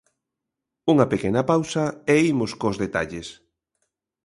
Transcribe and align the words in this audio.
Unha 0.91 1.09
pequena 1.11 1.41
pausa 1.51 1.83
e 2.13 2.15
imos 2.31 2.51
cos 2.61 2.79
detalles. 2.83 3.27